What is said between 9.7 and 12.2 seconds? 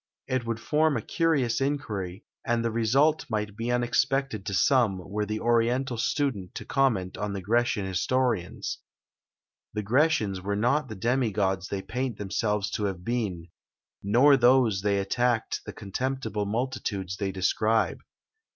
The Grecians were not the demi gods they paint